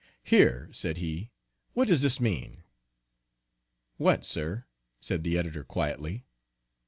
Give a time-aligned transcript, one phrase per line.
[0.23, 1.29] "Here," said he,
[1.73, 2.63] "what does this mean."
[3.97, 4.65] "What, sir?"
[4.99, 6.25] said the editor quietly.